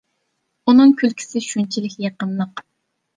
ئۇنىڭ 0.69 0.93
كۈلكىسى 1.01 1.41
شۇنچىلىك 1.47 1.99
يېقىملىق. 2.05 2.65